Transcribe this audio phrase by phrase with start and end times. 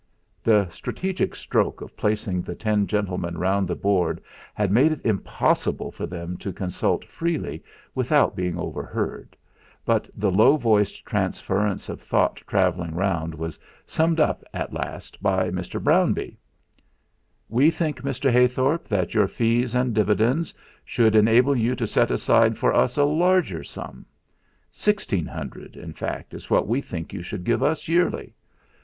[0.43, 5.01] The strategic stroke of placing the ten gentlemen round the Board table had made it
[5.05, 9.37] impossible for them to consult freely without being overheard,
[9.85, 15.51] but the low voiced transference of thought travelling round was summed up at last by
[15.51, 15.79] Mr.
[15.79, 16.39] Brownbee.
[17.47, 18.31] "We think, Mr.
[18.31, 20.51] Heythorp, that your fees and dividends
[20.83, 24.07] should enable you to set aside for us a larger sum.
[24.71, 28.33] Sixteen hundred, in fact, is what we think you should give us yearly.